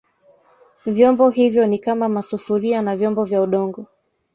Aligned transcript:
Vyombo 0.85 1.29
hivyo 1.29 1.67
ni 1.67 1.79
kama 1.79 2.09
masufuria 2.09 2.81
na 2.81 2.95
vyombo 2.95 3.23
vya 3.23 3.41
Udongo 3.41 3.85